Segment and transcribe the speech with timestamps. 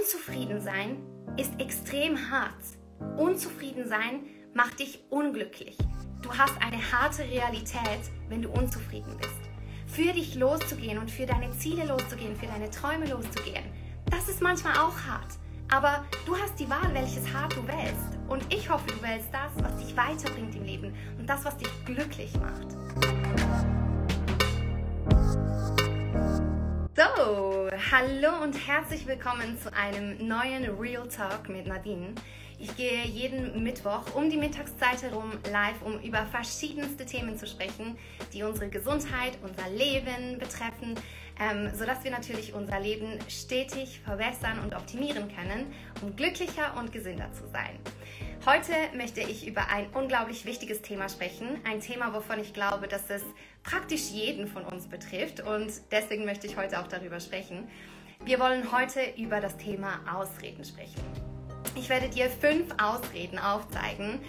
[0.00, 0.96] Unzufrieden sein
[1.36, 2.54] ist extrem hart.
[3.18, 4.22] Unzufrieden sein
[4.54, 5.76] macht dich unglücklich.
[6.22, 8.00] Du hast eine harte Realität,
[8.30, 9.40] wenn du unzufrieden bist.
[9.86, 13.64] Für dich loszugehen und für deine Ziele loszugehen, für deine Träume loszugehen,
[14.06, 15.34] das ist manchmal auch hart.
[15.70, 18.18] Aber du hast die Wahl, welches hart du wählst.
[18.28, 21.68] Und ich hoffe, du wählst das, was dich weiterbringt im Leben und das, was dich
[21.84, 23.69] glücklich macht.
[27.00, 32.14] So, hallo und herzlich willkommen zu einem neuen Real Talk mit Nadine.
[32.58, 37.96] Ich gehe jeden Mittwoch um die Mittagszeit herum live, um über verschiedenste Themen zu sprechen,
[38.34, 40.94] die unsere Gesundheit, unser Leben betreffen,
[41.40, 47.32] ähm, sodass wir natürlich unser Leben stetig verbessern und optimieren können, um glücklicher und gesünder
[47.32, 47.78] zu sein.
[48.46, 51.60] Heute möchte ich über ein unglaublich wichtiges Thema sprechen.
[51.68, 53.22] Ein Thema, wovon ich glaube, dass es
[53.62, 55.40] praktisch jeden von uns betrifft.
[55.40, 57.68] Und deswegen möchte ich heute auch darüber sprechen.
[58.24, 61.02] Wir wollen heute über das Thema Ausreden sprechen.
[61.74, 64.20] Ich werde dir fünf Ausreden aufzeigen,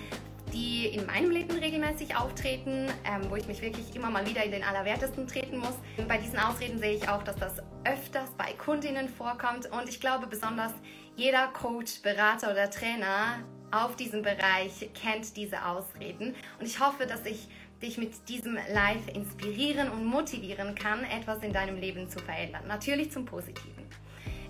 [0.52, 4.52] die in meinem Leben regelmäßig auftreten, ähm, wo ich mich wirklich immer mal wieder in
[4.52, 5.76] den Allerwertesten treten muss.
[6.10, 10.28] Bei diesen Ausreden sehe ich auch, dass das öfters bei Kundinnen vorkommt und ich glaube
[10.28, 10.74] besonders
[11.16, 17.26] jeder Coach, Berater oder Trainer auf diesem Bereich kennt diese Ausreden und ich hoffe, dass
[17.26, 17.48] ich
[17.82, 22.64] dich mit diesem Live inspirieren und motivieren kann, etwas in deinem Leben zu verändern.
[22.68, 23.86] Natürlich zum Positiven.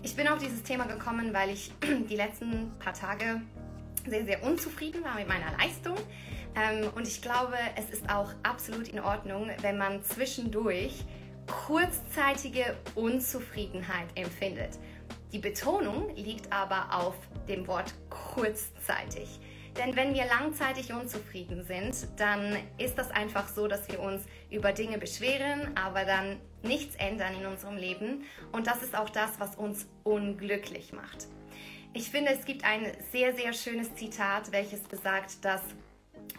[0.04, 1.72] Ich bin auf dieses Thema gekommen, weil ich
[2.10, 3.42] die letzten paar Tage
[4.08, 5.96] sehr, sehr unzufrieden war mit meiner Leistung.
[6.56, 11.06] Ähm, und ich glaube, es ist auch absolut in Ordnung, wenn man zwischendurch
[11.48, 14.78] kurzzeitige Unzufriedenheit empfindet.
[15.32, 17.16] Die Betonung liegt aber auf
[17.48, 19.40] dem Wort kurzzeitig.
[19.78, 24.74] Denn wenn wir langzeitig unzufrieden sind, dann ist das einfach so, dass wir uns über
[24.74, 28.26] Dinge beschweren, aber dann nichts ändern in unserem Leben.
[28.52, 31.28] Und das ist auch das, was uns unglücklich macht.
[31.94, 35.62] Ich finde, es gibt ein sehr, sehr schönes Zitat, welches besagt, dass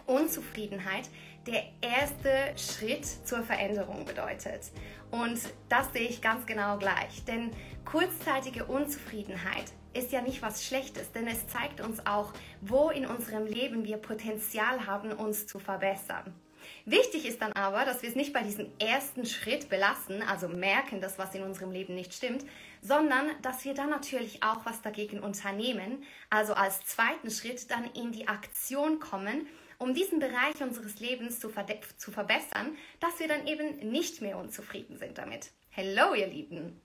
[0.05, 1.09] Unzufriedenheit
[1.47, 4.71] der erste Schritt zur Veränderung bedeutet.
[5.13, 7.23] Und das sehe ich ganz genau gleich.
[7.25, 7.51] Denn
[7.85, 13.45] kurzzeitige Unzufriedenheit ist ja nicht was Schlechtes, denn es zeigt uns auch, wo in unserem
[13.45, 16.33] Leben wir Potenzial haben, uns zu verbessern.
[16.85, 20.99] Wichtig ist dann aber, dass wir es nicht bei diesem ersten Schritt belassen, also merken,
[20.99, 22.43] dass was in unserem Leben nicht stimmt,
[22.81, 28.13] sondern dass wir dann natürlich auch was dagegen unternehmen, also als zweiten Schritt dann in
[28.13, 29.45] die Aktion kommen,
[29.83, 31.51] um diesen Bereich unseres Lebens zu,
[31.97, 35.51] zu verbessern, dass wir dann eben nicht mehr unzufrieden sind damit.
[35.71, 36.81] Hello, ihr Lieben!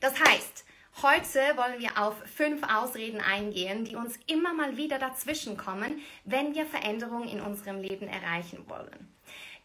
[0.00, 0.64] Das heißt,
[1.00, 6.56] Heute wollen wir auf fünf Ausreden eingehen, die uns immer mal wieder dazwischen kommen, wenn
[6.56, 9.14] wir Veränderungen in unserem Leben erreichen wollen.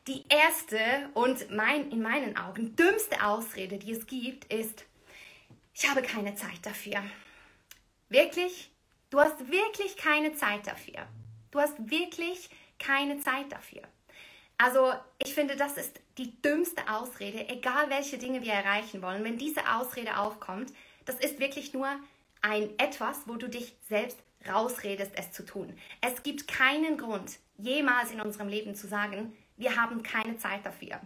[0.05, 0.77] Die erste
[1.15, 4.85] und mein, in meinen Augen dümmste Ausrede, die es gibt, ist,
[5.73, 7.01] ich habe keine Zeit dafür.
[8.09, 8.69] Wirklich?
[9.09, 11.07] Du hast wirklich keine Zeit dafür.
[11.53, 12.49] Du hast wirklich
[12.79, 13.83] keine Zeit dafür.
[14.57, 19.23] Also ich finde, das ist die dümmste Ausrede, egal welche Dinge wir erreichen wollen.
[19.23, 20.73] Wenn diese Ausrede aufkommt,
[21.05, 21.87] das ist wirklich nur
[22.41, 24.17] ein etwas, wo du dich selbst
[24.49, 25.77] rausredest, es zu tun.
[26.01, 31.01] Es gibt keinen Grund, jemals in unserem Leben zu sagen, wir haben keine Zeit dafür.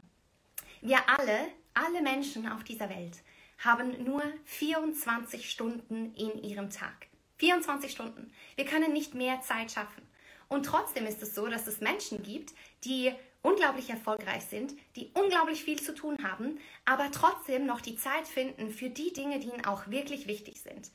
[0.79, 3.18] Wir alle, alle Menschen auf dieser Welt,
[3.58, 7.08] haben nur 24 Stunden in ihrem Tag.
[7.40, 8.31] 24 Stunden.
[8.56, 10.06] Wir können nicht mehr Zeit schaffen.
[10.50, 12.53] Und trotzdem ist es so, dass es Menschen gibt,
[12.84, 18.28] die unglaublich erfolgreich sind, die unglaublich viel zu tun haben, aber trotzdem noch die Zeit
[18.28, 20.91] finden für die Dinge, die ihnen auch wirklich wichtig sind.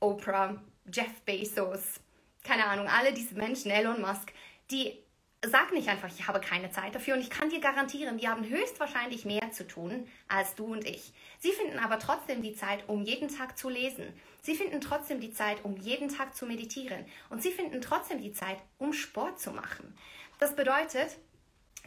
[0.00, 2.00] Oprah, Jeff Bezos,
[2.42, 4.32] keine Ahnung, alle diese Menschen, Elon Musk,
[4.70, 4.98] die
[5.46, 8.46] sagen nicht einfach, ich habe keine Zeit dafür und ich kann dir garantieren, die haben
[8.46, 11.14] höchstwahrscheinlich mehr zu tun als du und ich.
[11.38, 14.04] Sie finden aber trotzdem die Zeit, um jeden Tag zu lesen.
[14.42, 17.06] Sie finden trotzdem die Zeit, um jeden Tag zu meditieren.
[17.30, 19.96] Und sie finden trotzdem die Zeit, um Sport zu machen.
[20.38, 21.16] Das bedeutet,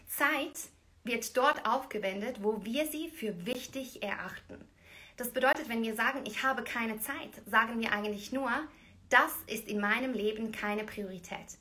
[0.07, 0.57] Zeit
[1.03, 4.67] wird dort aufgewendet, wo wir sie für wichtig erachten.
[5.17, 8.49] Das bedeutet, wenn wir sagen, ich habe keine Zeit, sagen wir eigentlich nur,
[9.09, 11.59] das ist in meinem Leben keine Priorität.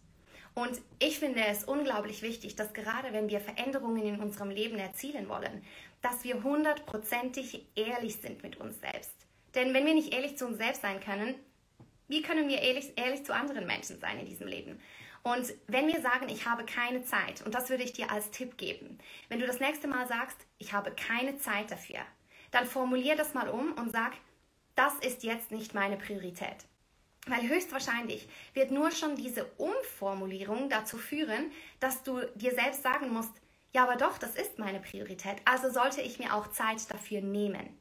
[0.54, 5.28] Und ich finde es unglaublich wichtig, dass gerade wenn wir Veränderungen in unserem Leben erzielen
[5.28, 5.64] wollen,
[6.02, 9.14] dass wir hundertprozentig ehrlich sind mit uns selbst.
[9.54, 11.34] Denn wenn wir nicht ehrlich zu uns selbst sein können,
[12.08, 14.80] wie können wir ehrlich, ehrlich zu anderen Menschen sein in diesem Leben?
[15.22, 18.58] Und wenn wir sagen, ich habe keine Zeit, und das würde ich dir als Tipp
[18.58, 22.00] geben, wenn du das nächste Mal sagst, ich habe keine Zeit dafür,
[22.50, 24.12] dann formulier das mal um und sag,
[24.74, 26.56] das ist jetzt nicht meine Priorität.
[27.26, 33.32] Weil höchstwahrscheinlich wird nur schon diese Umformulierung dazu führen, dass du dir selbst sagen musst,
[33.74, 37.78] ja, aber doch, das ist meine Priorität, also sollte ich mir auch Zeit dafür nehmen.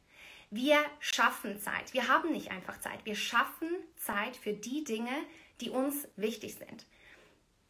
[0.50, 1.94] Wir schaffen Zeit.
[1.94, 3.06] Wir haben nicht einfach Zeit.
[3.06, 5.12] Wir schaffen Zeit für die Dinge,
[5.62, 6.86] die uns wichtig sind.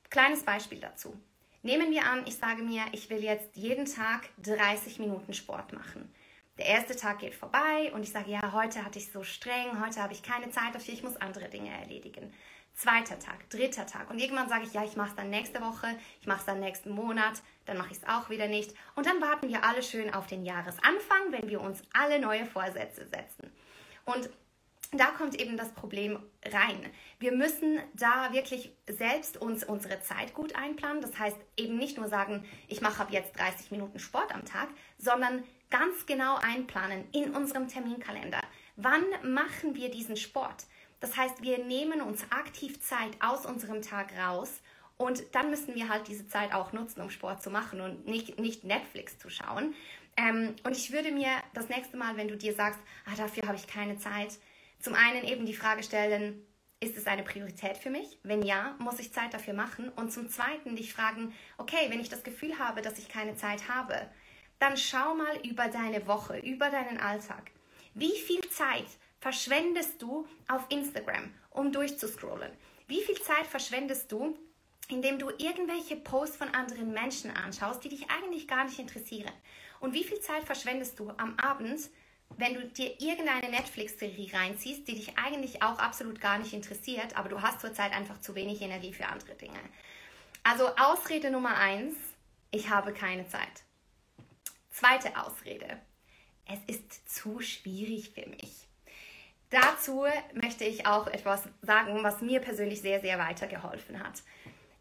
[0.10, 1.16] Kleines Beispiel dazu.
[1.64, 6.12] Nehmen wir an, ich sage mir, ich will jetzt jeden Tag 30 Minuten Sport machen.
[6.58, 10.02] Der erste Tag geht vorbei und ich sage, ja, heute hatte ich so streng, heute
[10.02, 12.34] habe ich keine Zeit dafür, ich muss andere Dinge erledigen.
[12.74, 15.88] Zweiter Tag, dritter Tag und irgendwann sage ich, ja, ich mache es dann nächste Woche,
[16.20, 19.22] ich mache es dann nächsten Monat, dann mache ich es auch wieder nicht und dann
[19.22, 23.52] warten wir alle schön auf den Jahresanfang, wenn wir uns alle neue Vorsätze setzen.
[24.06, 24.30] Und
[24.94, 26.86] da kommt eben das Problem rein.
[27.20, 31.02] Wir müssen da wirklich selbst uns unsere Zeit gut einplanen.
[31.02, 34.68] Das heißt eben nicht nur sagen, ich mache ab jetzt 30 Minuten Sport am Tag,
[34.98, 38.42] sondern ganz genau einplanen in unserem Terminkalender.
[38.76, 40.66] Wann machen wir diesen Sport?
[41.00, 44.62] Das heißt, wir nehmen uns aktiv Zeit aus unserem Tag raus
[44.98, 48.40] und dann müssen wir halt diese Zeit auch nutzen, um Sport zu machen und nicht,
[48.40, 49.74] nicht Netflix zu schauen.
[50.16, 53.58] Ähm, und ich würde mir das nächste Mal, wenn du dir sagst, ah, dafür habe
[53.58, 54.38] ich keine Zeit,
[54.80, 56.46] zum einen eben die Frage stellen,
[56.80, 58.18] ist es eine Priorität für mich?
[58.24, 59.90] Wenn ja, muss ich Zeit dafür machen.
[59.90, 63.70] Und zum Zweiten dich fragen, okay, wenn ich das Gefühl habe, dass ich keine Zeit
[63.70, 64.10] habe,
[64.62, 67.50] dann schau mal über deine Woche, über deinen Alltag.
[67.96, 68.86] Wie viel Zeit
[69.20, 72.52] verschwendest du auf Instagram, um durchzuscrollen?
[72.88, 74.38] Wie viel Zeit verschwendest du,
[74.88, 79.32] indem du irgendwelche Posts von anderen Menschen anschaust, die dich eigentlich gar nicht interessieren?
[79.80, 81.90] Und wie viel Zeit verschwendest du am Abend,
[82.38, 87.30] wenn du dir irgendeine Netflix-Serie reinziehst, die dich eigentlich auch absolut gar nicht interessiert, aber
[87.30, 89.60] du hast zurzeit einfach zu wenig Energie für andere Dinge.
[90.44, 91.96] Also Ausrede Nummer eins,
[92.52, 93.64] ich habe keine Zeit.
[94.72, 95.80] Zweite Ausrede,
[96.46, 98.68] es ist zu schwierig für mich.
[99.50, 104.24] Dazu möchte ich auch etwas sagen, was mir persönlich sehr, sehr weitergeholfen hat.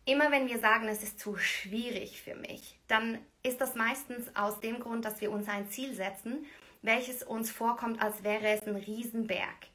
[0.04, 4.60] Immer wenn wir sagen, es ist zu schwierig für mich, dann ist das meistens aus
[4.60, 6.46] dem Grund, dass wir uns ein Ziel setzen
[6.82, 9.68] welches uns vorkommt, als wäre es ein Riesenberg.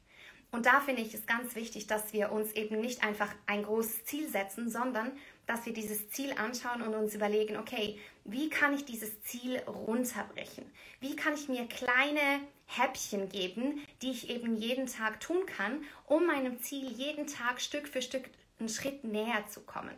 [0.50, 4.04] Und da finde ich es ganz wichtig, dass wir uns eben nicht einfach ein großes
[4.04, 5.12] Ziel setzen, sondern
[5.46, 10.64] dass wir dieses Ziel anschauen und uns überlegen, okay, wie kann ich dieses Ziel runterbrechen?
[11.00, 16.26] Wie kann ich mir kleine Häppchen geben, die ich eben jeden Tag tun kann, um
[16.26, 18.28] meinem Ziel jeden Tag Stück für Stück
[18.58, 19.94] einen Schritt näher zu kommen?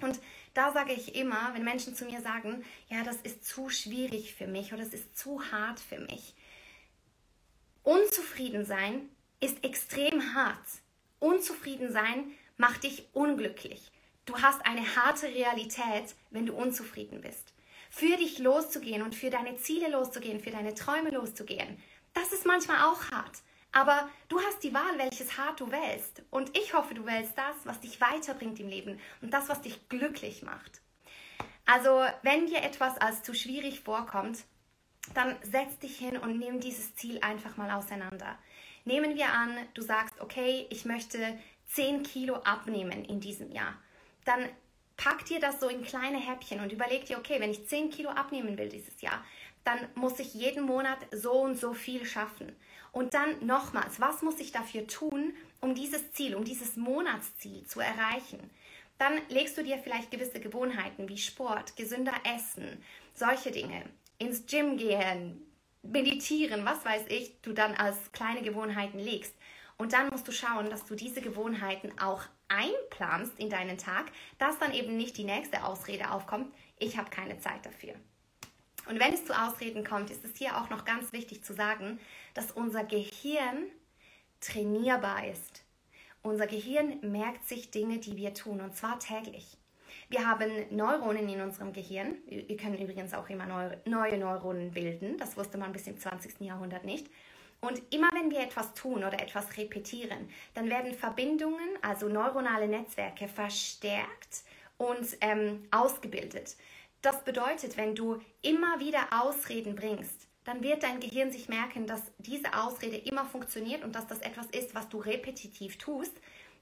[0.00, 0.18] Und
[0.54, 4.46] da sage ich immer, wenn Menschen zu mir sagen, ja, das ist zu schwierig für
[4.46, 6.34] mich oder es ist zu hart für mich.
[7.82, 9.08] Unzufrieden sein
[9.40, 10.66] ist extrem hart.
[11.18, 13.90] Unzufrieden sein macht dich unglücklich.
[14.26, 17.52] Du hast eine harte Realität, wenn du unzufrieden bist.
[17.90, 21.82] Für dich loszugehen und für deine Ziele loszugehen, für deine Träume loszugehen,
[22.14, 23.38] das ist manchmal auch hart.
[23.72, 26.22] Aber du hast die Wahl, welches Hart du wählst.
[26.30, 29.88] Und ich hoffe, du wählst das, was dich weiterbringt im Leben und das, was dich
[29.88, 30.80] glücklich macht.
[31.66, 34.38] Also, wenn dir etwas als zu schwierig vorkommt,
[35.14, 38.38] dann setz dich hin und nimm dieses Ziel einfach mal auseinander.
[38.84, 41.38] Nehmen wir an, du sagst, okay, ich möchte
[41.68, 43.74] 10 Kilo abnehmen in diesem Jahr.
[44.24, 44.48] Dann
[44.96, 48.10] pack dir das so in kleine Häppchen und überleg dir, okay, wenn ich 10 Kilo
[48.10, 49.24] abnehmen will dieses Jahr,
[49.64, 52.54] dann muss ich jeden Monat so und so viel schaffen.
[52.92, 57.80] Und dann nochmals, was muss ich dafür tun, um dieses Ziel, um dieses Monatsziel zu
[57.80, 58.50] erreichen?
[58.98, 62.82] Dann legst du dir vielleicht gewisse Gewohnheiten wie Sport, gesünder Essen,
[63.14, 63.84] solche Dinge,
[64.18, 65.40] ins Gym gehen,
[65.82, 69.34] meditieren, was weiß ich, du dann als kleine Gewohnheiten legst.
[69.78, 74.58] Und dann musst du schauen, dass du diese Gewohnheiten auch einplanst in deinen Tag, dass
[74.58, 77.94] dann eben nicht die nächste Ausrede aufkommt, ich habe keine Zeit dafür.
[78.88, 82.00] Und wenn es zu Ausreden kommt, ist es hier auch noch ganz wichtig zu sagen,
[82.34, 83.66] dass unser Gehirn
[84.40, 85.64] trainierbar ist.
[86.22, 89.56] Unser Gehirn merkt sich Dinge, die wir tun, und zwar täglich.
[90.08, 92.16] Wir haben Neuronen in unserem Gehirn.
[92.26, 93.46] Wir können übrigens auch immer
[93.84, 95.16] neue Neuronen bilden.
[95.18, 96.40] Das wusste man bis im 20.
[96.40, 97.06] Jahrhundert nicht.
[97.60, 103.28] Und immer wenn wir etwas tun oder etwas repetieren, dann werden Verbindungen, also neuronale Netzwerke,
[103.28, 104.44] verstärkt
[104.78, 106.56] und ähm, ausgebildet.
[107.02, 112.02] Das bedeutet, wenn du immer wieder Ausreden bringst, dann wird dein Gehirn sich merken, dass
[112.18, 116.12] diese Ausrede immer funktioniert und dass das etwas ist, was du repetitiv tust.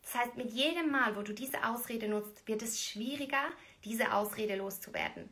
[0.03, 3.43] Das heißt, mit jedem Mal, wo du diese Ausrede nutzt, wird es schwieriger,
[3.85, 5.29] diese Ausrede loszuwerden.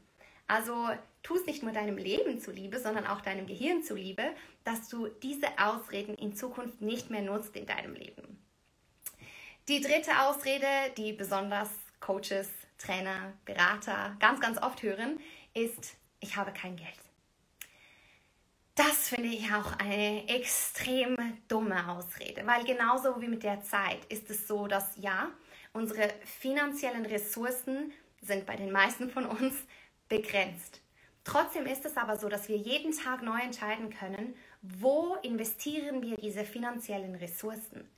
[0.49, 0.89] Also
[1.27, 4.23] tu es nicht nur deinem Leben zuliebe, sondern auch deinem Gehirn zuliebe,
[4.63, 8.41] dass du diese Ausreden in Zukunft nicht mehr nutzt in deinem Leben.
[9.67, 15.19] Die dritte Ausrede, die besonders Coaches Trainer, Berater ganz, ganz oft hören,
[15.53, 16.89] ist, ich habe kein Geld.
[18.77, 21.17] Das finde ich auch eine extrem
[21.49, 25.31] dumme Ausrede, weil genauso wie mit der Zeit ist es so, dass ja,
[25.73, 29.55] unsere finanziellen Ressourcen sind bei den meisten von uns
[30.09, 30.83] begrenzt.
[31.27, 36.17] Trotzdem ist es aber so, dass wir jeden Tag neu entscheiden können, wo investieren wir
[36.17, 37.91] diese finanziellen Ressourcen?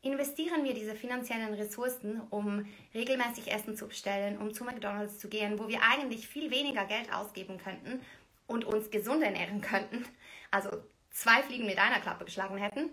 [0.00, 5.58] Investieren wir diese finanziellen Ressourcen, um regelmäßig Essen zu bestellen, um zu McDonald's zu gehen,
[5.58, 8.00] wo wir eigentlich viel weniger Geld ausgeben könnten
[8.46, 10.06] und uns gesund ernähren könnten,
[10.50, 10.70] also
[11.10, 12.88] zwei Fliegen mit einer Klappe geschlagen hätten?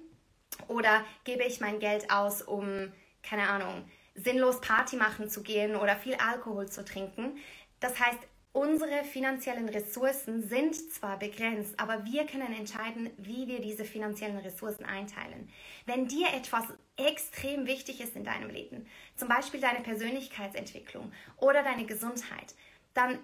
[0.67, 2.91] Oder gebe ich mein Geld aus, um,
[3.23, 7.37] keine Ahnung, sinnlos Party machen zu gehen oder viel Alkohol zu trinken?
[7.79, 8.19] Das heißt,
[8.57, 14.83] Unsere finanziellen Ressourcen sind zwar begrenzt, aber wir können entscheiden, wie wir diese finanziellen Ressourcen
[14.83, 15.47] einteilen.
[15.85, 21.85] Wenn dir etwas extrem wichtig ist in deinem Leben, zum Beispiel deine Persönlichkeitsentwicklung oder deine
[21.85, 22.55] Gesundheit,
[22.95, 23.19] dann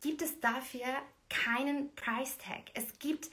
[0.00, 0.86] gibt es dafür
[1.28, 2.70] keinen Price Tag.
[2.72, 3.28] Es gibt,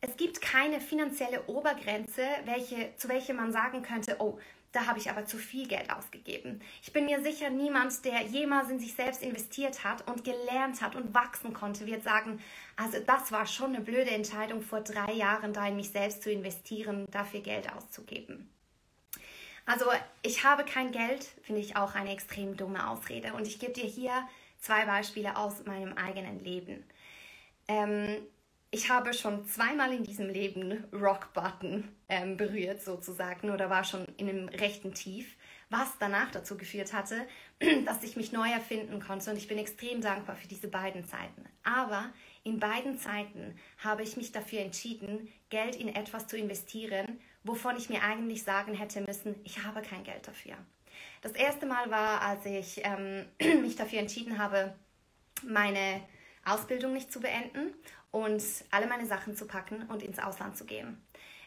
[0.00, 4.38] es gibt keine finanzielle Obergrenze, welche, zu welcher man sagen könnte, oh,
[4.76, 6.60] da habe ich aber zu viel Geld ausgegeben.
[6.82, 10.94] Ich bin mir sicher, niemand, der jemals in sich selbst investiert hat und gelernt hat
[10.94, 12.40] und wachsen konnte, wird sagen,
[12.76, 16.30] also das war schon eine blöde Entscheidung vor drei Jahren, da in mich selbst zu
[16.30, 18.50] investieren, dafür Geld auszugeben.
[19.64, 19.86] Also
[20.22, 23.32] ich habe kein Geld, finde ich auch eine extrem dumme Ausrede.
[23.32, 24.28] Und ich gebe dir hier
[24.60, 26.84] zwei Beispiele aus meinem eigenen Leben.
[27.66, 28.18] Ähm,
[28.76, 34.04] ich habe schon zweimal in diesem Leben Rock Button ähm, berührt, sozusagen, oder war schon
[34.18, 35.34] in einem rechten Tief,
[35.70, 37.26] was danach dazu geführt hatte,
[37.86, 39.30] dass ich mich neu erfinden konnte.
[39.30, 41.46] Und ich bin extrem dankbar für diese beiden Zeiten.
[41.64, 42.10] Aber
[42.44, 47.88] in beiden Zeiten habe ich mich dafür entschieden, Geld in etwas zu investieren, wovon ich
[47.88, 50.54] mir eigentlich sagen hätte müssen, ich habe kein Geld dafür.
[51.22, 53.24] Das erste Mal war, als ich ähm,
[53.62, 54.74] mich dafür entschieden habe,
[55.42, 56.02] meine
[56.46, 57.74] Ausbildung nicht zu beenden
[58.10, 61.00] und alle meine Sachen zu packen und ins Ausland zu gehen.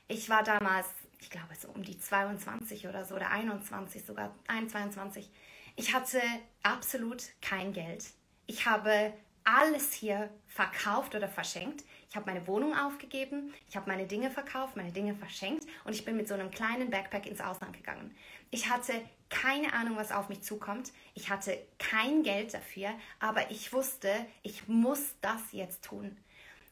[0.07, 0.87] Ich war damals,
[1.19, 5.29] ich glaube so um die 22 oder so oder 21 sogar, 21.
[5.75, 6.21] Ich hatte
[6.63, 8.05] absolut kein Geld.
[8.47, 9.13] Ich habe
[9.43, 11.83] alles hier verkauft oder verschenkt.
[12.09, 16.05] Ich habe meine Wohnung aufgegeben, ich habe meine Dinge verkauft, meine Dinge verschenkt und ich
[16.05, 18.15] bin mit so einem kleinen Backpack ins Ausland gegangen.
[18.51, 18.93] Ich hatte
[19.29, 20.91] keine Ahnung, was auf mich zukommt.
[21.13, 22.89] Ich hatte kein Geld dafür,
[23.19, 24.11] aber ich wusste,
[24.41, 26.17] ich muss das jetzt tun.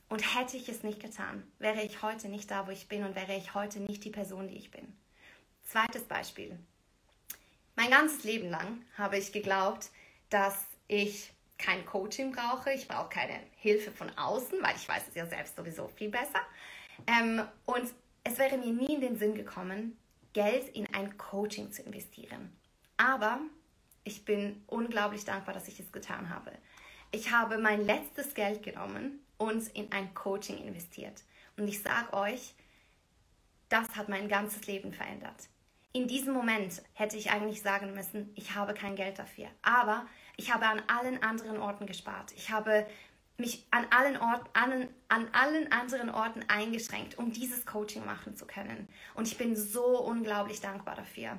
[0.10, 3.16] Und hätte ich es nicht getan, wäre ich heute nicht da, wo ich bin und
[3.16, 4.96] wäre ich heute nicht die Person, die ich bin.
[5.66, 6.58] Zweites Beispiel.
[7.76, 9.90] Mein ganzes Leben lang habe ich geglaubt,
[10.30, 15.16] dass ich kein Coaching brauche, ich brauche keine Hilfe von außen, weil ich weiß es
[15.16, 16.42] ja selbst sowieso viel besser.
[17.06, 17.92] Ähm, und
[18.24, 19.98] es wäre mir nie in den Sinn gekommen,
[20.34, 22.56] Geld in ein Coaching zu investieren.
[22.96, 23.40] Aber
[24.04, 26.52] ich bin unglaublich dankbar, dass ich es getan habe.
[27.12, 31.24] Ich habe mein letztes Geld genommen und in ein Coaching investiert.
[31.58, 32.53] Und ich sage euch,
[33.70, 35.50] das hat mein ganzes Leben verändert.
[35.94, 39.48] In diesem Moment hätte ich eigentlich sagen müssen, ich habe kein Geld dafür.
[39.62, 42.32] Aber ich habe an allen anderen Orten gespart.
[42.34, 42.86] Ich habe
[43.38, 48.46] mich an allen, Ort, an, an allen anderen Orten eingeschränkt, um dieses Coaching machen zu
[48.46, 48.88] können.
[49.15, 51.38] Und ich bin so unglaublich dankbar dafür.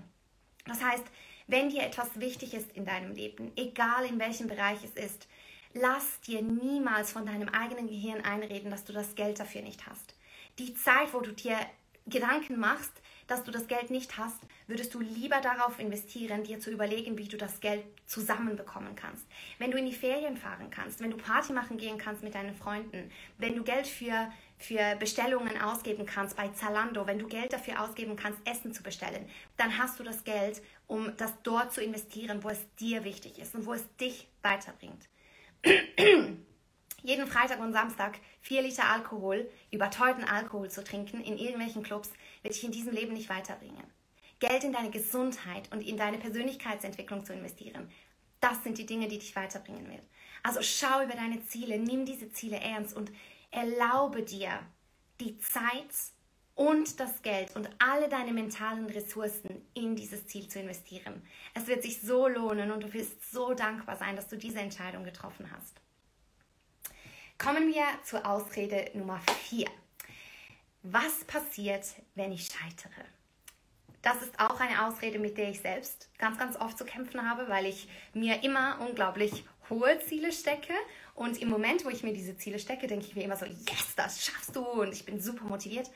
[0.67, 1.05] Das heißt,
[1.47, 5.27] wenn dir etwas wichtig ist in deinem Leben, egal in welchem Bereich es ist,
[5.75, 10.15] Lass dir niemals von deinem eigenen Gehirn einreden, dass du das Geld dafür nicht hast.
[10.59, 11.59] Die Zeit, wo du dir
[12.07, 12.93] Gedanken machst,
[13.27, 17.29] dass du das Geld nicht hast, würdest du lieber darauf investieren, dir zu überlegen, wie
[17.29, 19.27] du das Geld zusammenbekommen kannst.
[19.59, 22.55] Wenn du in die Ferien fahren kannst, wenn du Party machen gehen kannst mit deinen
[22.55, 27.83] Freunden, wenn du Geld für, für Bestellungen ausgeben kannst bei Zalando, wenn du Geld dafür
[27.83, 32.43] ausgeben kannst, Essen zu bestellen, dann hast du das Geld, um das dort zu investieren,
[32.43, 35.07] wo es dir wichtig ist und wo es dich weiterbringt.
[37.03, 42.11] Jeden Freitag und Samstag vier Liter Alkohol, überteuerten Alkohol zu trinken in irgendwelchen Clubs,
[42.43, 43.85] wird dich in diesem Leben nicht weiterbringen.
[44.41, 47.91] Geld in deine Gesundheit und in deine Persönlichkeitsentwicklung zu investieren,
[48.41, 50.03] das sind die Dinge, die dich weiterbringen wird.
[50.43, 53.11] Also schau über deine Ziele, nimm diese Ziele ernst und
[53.51, 54.61] erlaube dir,
[55.21, 55.91] die Zeit
[56.59, 61.23] und das Geld und alle deine mentalen Ressourcen in dieses Ziel zu investieren.
[61.55, 65.05] Es wird sich so lohnen und du wirst so dankbar sein, dass du diese Entscheidung
[65.05, 65.81] getroffen hast.
[67.39, 69.69] Kommen wir zur Ausrede Nummer 4.
[70.83, 71.87] Was passiert,
[72.17, 73.05] wenn ich scheitere?
[74.03, 77.49] Das ist auch eine Ausrede, mit der ich selbst ganz, ganz oft zu kämpfen habe,
[77.49, 80.73] weil ich mir immer unglaublich hohe Ziele stecke.
[81.15, 83.95] Und im Moment, wo ich mir diese Ziele stecke, denke ich mir immer so, yes,
[83.95, 85.89] das schaffst du und ich bin super motiviert.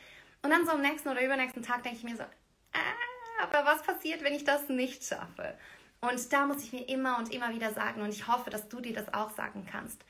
[0.43, 3.83] Und dann so am nächsten oder übernächsten Tag denke ich mir so, ah, aber was
[3.83, 5.57] passiert, wenn ich das nicht schaffe?
[6.01, 8.81] Und da muss ich mir immer und immer wieder sagen, und ich hoffe, dass du
[8.81, 10.05] dir das auch sagen kannst.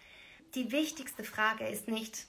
[0.55, 2.27] Die wichtigste Frage ist nicht,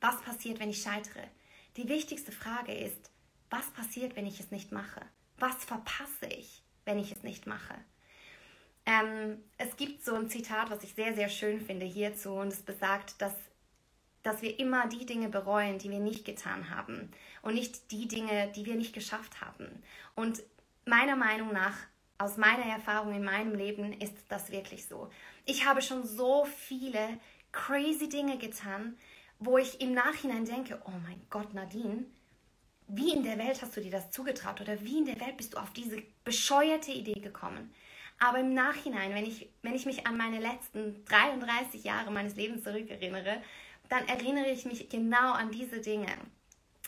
[0.00, 1.28] was passiert, wenn ich scheitere?
[1.76, 3.10] Die wichtigste Frage ist,
[3.50, 5.02] was passiert, wenn ich es nicht mache?
[5.38, 7.74] Was verpasse ich, wenn ich es nicht mache?
[8.86, 12.62] Ähm, es gibt so ein Zitat, was ich sehr, sehr schön finde hierzu, und es
[12.62, 13.34] besagt, dass
[14.24, 17.10] dass wir immer die Dinge bereuen, die wir nicht getan haben
[17.42, 19.82] und nicht die Dinge, die wir nicht geschafft haben.
[20.16, 20.42] Und
[20.86, 21.76] meiner Meinung nach,
[22.18, 25.10] aus meiner Erfahrung in meinem Leben, ist das wirklich so.
[25.44, 27.20] Ich habe schon so viele
[27.52, 28.96] crazy Dinge getan,
[29.38, 32.04] wo ich im Nachhinein denke, oh mein Gott, Nadine,
[32.88, 35.54] wie in der Welt hast du dir das zugetraut oder wie in der Welt bist
[35.54, 37.74] du auf diese bescheuerte Idee gekommen?
[38.18, 42.62] Aber im Nachhinein, wenn ich, wenn ich mich an meine letzten 33 Jahre meines Lebens
[42.62, 43.42] zurückerinnere,
[43.88, 46.08] dann erinnere ich mich genau an diese Dinge.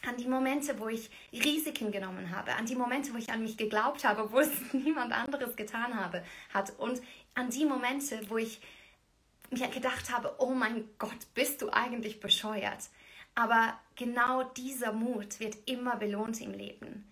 [0.07, 3.57] An die Momente, wo ich Risiken genommen habe, an die Momente, wo ich an mich
[3.57, 6.23] geglaubt habe, obwohl es niemand anderes getan habe,
[6.53, 6.73] hat.
[6.79, 7.00] Und
[7.35, 8.61] an die Momente, wo ich
[9.50, 12.88] mir gedacht habe, oh mein Gott, bist du eigentlich bescheuert?
[13.35, 17.07] Aber genau dieser Mut wird immer belohnt im Leben.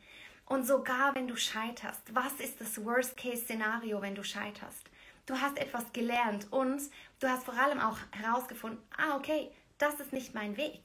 [0.46, 4.90] Und sogar wenn du scheiterst, was ist das Worst-Case-Szenario, wenn du scheiterst?
[5.26, 6.82] Du hast etwas gelernt und
[7.20, 10.80] du hast vor allem auch herausgefunden, ah okay, das ist nicht mein Weg.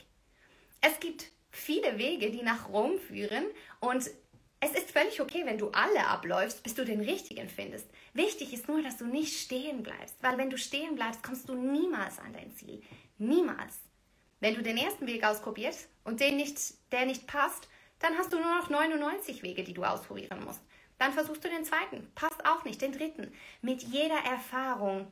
[0.82, 3.46] Es gibt viele Wege, die nach Rom führen
[3.80, 4.10] und
[4.62, 7.88] es ist völlig okay, wenn du alle abläufst, bis du den richtigen findest.
[8.14, 11.56] Wichtig ist nur, dass du nicht stehen bleibst, weil wenn du stehen bleibst, kommst du
[11.56, 12.82] niemals an dein Ziel.
[13.18, 13.80] Niemals.
[14.42, 16.58] Wenn du den ersten Weg ausprobierst und den nicht,
[16.92, 17.70] der nicht passt,
[18.00, 20.62] dann hast du nur noch 99 Wege, die du ausprobieren musst.
[20.98, 23.32] Dann versuchst du den zweiten, passt auch nicht, den dritten.
[23.62, 25.12] Mit jeder Erfahrung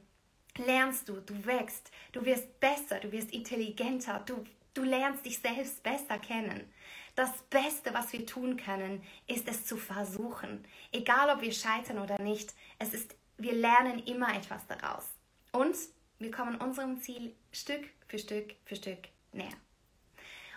[0.60, 5.84] lernst du, du wächst, du wirst besser, du wirst intelligenter, du, du lernst dich selbst
[5.84, 6.72] besser kennen.
[7.16, 10.64] Das Beste, was wir tun können, ist es zu versuchen.
[10.92, 15.06] Egal, ob wir scheitern oder nicht, es ist, wir lernen immer etwas daraus.
[15.52, 15.76] Und
[16.20, 19.00] wir kommen unserem Ziel Stück für Stück für Stück
[19.32, 19.58] näher.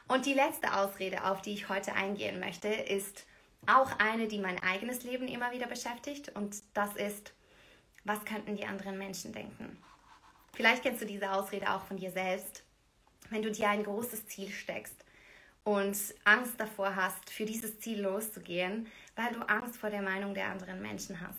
[0.06, 3.26] Und die letzte Ausrede, auf die ich heute eingehen möchte, ist
[3.66, 6.34] auch eine, die mein eigenes Leben immer wieder beschäftigt.
[6.34, 7.32] Und das ist,
[8.04, 9.78] was könnten die anderen Menschen denken?
[10.52, 12.64] Vielleicht kennst du diese Ausrede auch von dir selbst.
[13.30, 15.04] Wenn du dir ein großes Ziel steckst
[15.64, 20.48] und Angst davor hast, für dieses Ziel loszugehen, weil du Angst vor der Meinung der
[20.48, 21.38] anderen Menschen hast.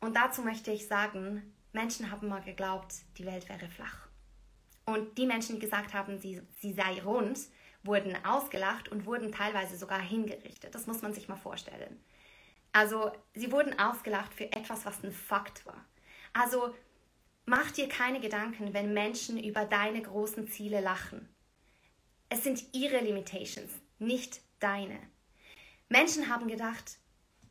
[0.00, 4.06] Und dazu möchte ich sagen, Menschen haben mal geglaubt, die Welt wäre flach.
[4.84, 7.38] Und die Menschen, die gesagt haben, sie, sie sei rund,
[7.82, 10.74] wurden ausgelacht und wurden teilweise sogar hingerichtet.
[10.74, 12.00] Das muss man sich mal vorstellen.
[12.72, 15.84] Also sie wurden ausgelacht für etwas, was ein Fakt war.
[16.32, 16.74] Also
[17.46, 21.28] mach dir keine Gedanken, wenn Menschen über deine großen Ziele lachen.
[22.28, 24.98] Es sind ihre Limitations, nicht deine.
[25.88, 26.98] Menschen haben gedacht,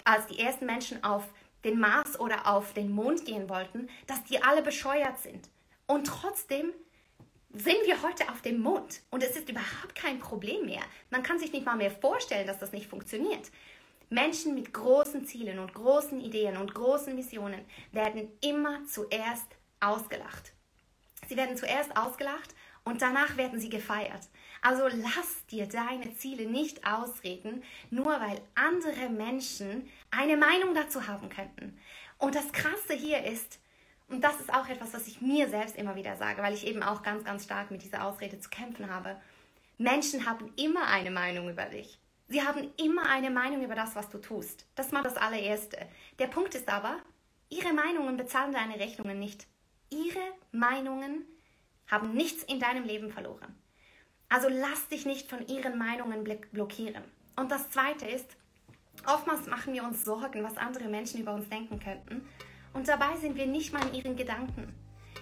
[0.04, 1.24] als die ersten Menschen auf
[1.64, 5.50] den Mars oder auf den Mond gehen wollten, dass die alle bescheuert sind.
[5.88, 6.74] Und trotzdem
[7.54, 10.82] sind wir heute auf dem Mond und es ist überhaupt kein Problem mehr.
[11.12, 13.52] Man kann sich nicht mal mehr vorstellen, dass das nicht funktioniert.
[14.10, 19.48] Menschen mit großen Zielen und großen Ideen und großen Visionen werden immer zuerst
[19.84, 20.54] ausgelacht.
[21.28, 24.30] Sie werden zuerst ausgelacht und danach werden sie gefeiert.
[24.62, 31.30] Also lass dir deine Ziele nicht ausreden, nur weil andere Menschen eine Meinung dazu haben
[31.30, 31.78] könnten.
[32.17, 33.60] Und das Krasse hier ist,
[34.10, 36.84] und das ist auch etwas, was ich mir selbst immer wieder sage, weil ich eben
[36.84, 39.19] auch ganz, ganz stark mit dieser Ausrede zu kämpfen habe.
[39.78, 42.00] Menschen haben immer eine Meinung über dich.
[42.28, 44.65] Sie haben immer eine Meinung über das, was du tust.
[44.76, 45.78] Das mal das allererste.
[46.19, 46.98] Der Punkt ist aber,
[47.50, 49.48] ihre Meinungen bezahlen deine Rechnungen nicht.
[49.94, 50.20] Ihre
[50.52, 51.26] Meinungen
[51.88, 53.56] haben nichts in deinem Leben verloren.
[54.30, 57.04] Also lass dich nicht von ihren Meinungen blockieren.
[57.36, 58.26] Und das Zweite ist,
[59.06, 62.28] oftmals machen wir uns Sorgen, was andere Menschen über uns denken könnten.
[62.74, 64.74] Und dabei sind wir nicht mal in ihren Gedanken.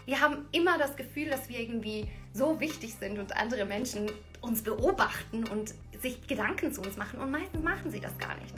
[0.06, 4.64] Wir haben immer das Gefühl, dass wir irgendwie so wichtig sind und andere Menschen uns
[4.64, 7.20] beobachten und sich Gedanken zu uns machen.
[7.20, 8.56] Und meistens machen sie das gar nicht.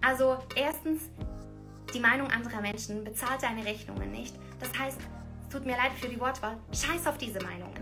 [0.00, 1.10] Also erstens,
[1.94, 4.34] die Meinung anderer Menschen bezahlt deine Rechnungen nicht.
[4.58, 4.98] Das heißt,
[5.52, 7.80] tut mir leid für die Wortwahl, scheiß auf diese Meinungen.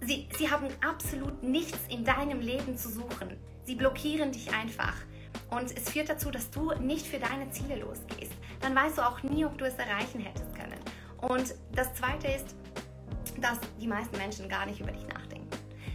[0.00, 3.36] Sie, sie haben absolut nichts in deinem Leben zu suchen.
[3.64, 4.94] Sie blockieren dich einfach.
[5.50, 9.22] Und es führt dazu, dass du nicht für deine Ziele losgehst dann weißt du auch
[9.22, 10.78] nie, ob du es erreichen hättest können.
[11.20, 12.54] Und das Zweite ist,
[13.40, 15.48] dass die meisten Menschen gar nicht über dich nachdenken.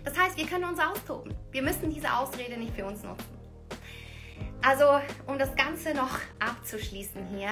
[0.03, 1.33] Das heißt, wir können uns austoben.
[1.51, 3.37] Wir müssen diese Ausrede nicht für uns nutzen.
[4.61, 4.85] Also,
[5.27, 7.49] um das Ganze noch abzuschließen hier,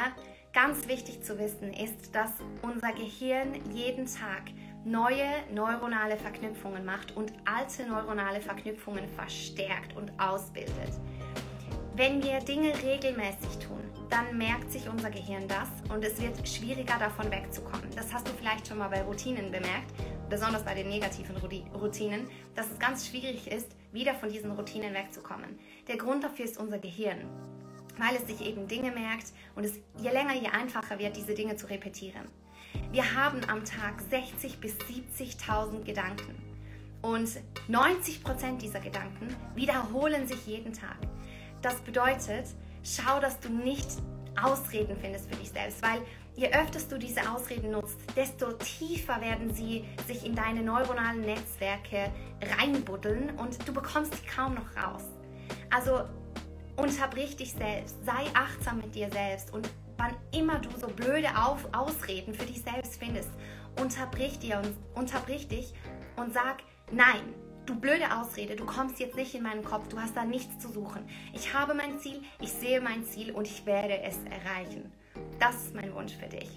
[0.53, 4.43] ganz wichtig zu wissen ist, dass unser Gehirn jeden Tag
[4.83, 10.99] neue neuronale Verknüpfungen macht und alte neuronale Verknüpfungen verstärkt und ausbildet.
[11.95, 16.97] Wenn wir Dinge regelmäßig tun, dann merkt sich unser Gehirn das und es wird schwieriger
[16.97, 17.89] davon wegzukommen.
[17.95, 19.93] Das hast du vielleicht schon mal bei Routinen bemerkt,
[20.29, 25.59] besonders bei den negativen Routinen, dass es ganz schwierig ist, wieder von diesen Routinen wegzukommen.
[25.87, 27.29] Der Grund dafür ist unser Gehirn,
[27.97, 31.55] weil es sich eben Dinge merkt und es je länger, je einfacher wird, diese Dinge
[31.55, 32.27] zu repetieren.
[32.91, 36.35] Wir haben am Tag 60 bis 70.000 Gedanken.
[37.01, 37.29] Und
[37.69, 40.97] 90% dieser Gedanken wiederholen sich jeden Tag.
[41.61, 42.45] Das bedeutet,
[42.83, 43.87] schau, dass du nicht
[44.41, 46.01] Ausreden findest für dich selbst, weil
[46.35, 52.11] je öfter du diese Ausreden nutzt, desto tiefer werden sie sich in deine neuronalen Netzwerke
[52.57, 55.03] reinbuddeln und du bekommst sie kaum noch raus.
[55.69, 56.03] Also
[56.81, 61.67] unterbrich dich selbst, sei achtsam mit dir selbst und wann immer du so blöde Auf
[61.73, 63.29] Ausreden für dich selbst findest,
[63.79, 65.73] unterbrich, dir und, unterbrich dich
[66.15, 67.21] und sag, nein,
[67.65, 70.69] du blöde Ausrede, du kommst jetzt nicht in meinen Kopf, du hast da nichts zu
[70.69, 71.07] suchen.
[71.33, 74.91] Ich habe mein Ziel, ich sehe mein Ziel und ich werde es erreichen.
[75.39, 76.49] Das ist mein Wunsch für dich.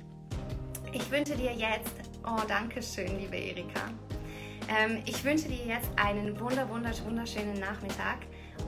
[0.93, 1.95] Ich wünsche dir jetzt,
[2.27, 3.91] oh danke schön, liebe Erika.
[4.69, 8.19] Ähm, ich wünsche dir jetzt einen wunder, wunderschönen Nachmittag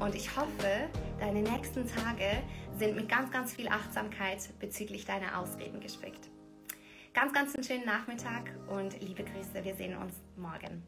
[0.01, 2.43] und ich hoffe, deine nächsten Tage
[2.79, 6.29] sind mit ganz, ganz viel Achtsamkeit bezüglich deiner Ausreden gespickt.
[7.15, 10.83] Ganz, ganz einen schönen Nachmittag und liebe Grüße, wir sehen uns morgen.